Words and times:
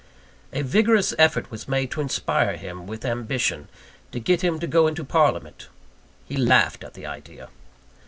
A 0.51 0.63
vigorous 0.63 1.13
effort 1.19 1.51
was 1.51 1.67
made 1.67 1.91
to 1.91 2.01
inspire 2.01 2.57
him 2.57 2.87
with 2.87 3.05
ambition; 3.05 3.67
to 4.11 4.19
get 4.19 4.41
him 4.41 4.59
to 4.59 4.65
go 4.65 4.87
into 4.87 5.03
parliament. 5.03 5.67
He 6.25 6.35
laughed 6.37 6.83
at 6.83 6.95
the 6.95 7.05
idea. 7.05 7.49